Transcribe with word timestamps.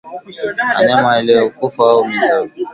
Wanyama 0.77 1.07
waliokufa 1.07 1.83
au 1.83 2.05
Mizoga 2.05 2.51